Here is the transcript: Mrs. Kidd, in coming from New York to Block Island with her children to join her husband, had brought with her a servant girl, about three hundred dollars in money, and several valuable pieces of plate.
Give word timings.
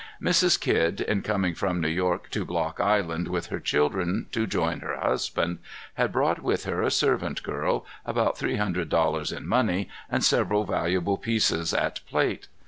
Mrs. 0.19 0.59
Kidd, 0.59 0.99
in 1.01 1.21
coming 1.21 1.53
from 1.53 1.79
New 1.79 1.87
York 1.87 2.31
to 2.31 2.43
Block 2.43 2.79
Island 2.79 3.27
with 3.27 3.45
her 3.49 3.59
children 3.59 4.25
to 4.31 4.47
join 4.47 4.79
her 4.79 4.97
husband, 4.99 5.59
had 5.93 6.11
brought 6.11 6.41
with 6.41 6.63
her 6.63 6.81
a 6.81 6.89
servant 6.89 7.43
girl, 7.43 7.85
about 8.03 8.35
three 8.35 8.55
hundred 8.55 8.89
dollars 8.89 9.31
in 9.31 9.45
money, 9.47 9.89
and 10.09 10.23
several 10.23 10.65
valuable 10.65 11.19
pieces 11.19 11.71
of 11.71 12.03
plate. 12.07 12.47